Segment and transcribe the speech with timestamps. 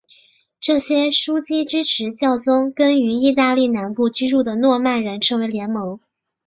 [0.59, 5.99] 这些枢机支持教宗跟于意大利南部居住的诺曼人成为联盟。